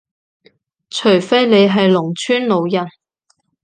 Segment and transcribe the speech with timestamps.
[0.89, 2.89] 除非你係農村老人